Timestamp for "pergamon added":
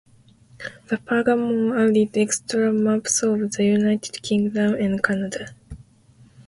0.97-2.17